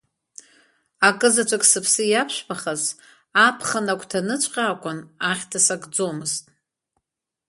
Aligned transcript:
Акы 1.07 1.27
заҵәык 1.33 1.63
сыԥсы 1.71 2.03
иаԥшәмахаз, 2.07 2.81
аԥхын 3.45 3.85
агәҭаныҵәҟьа 3.93 4.63
акәын, 4.71 4.99
ахьҭа 5.29 5.59
сакӡомызт. 5.65 6.43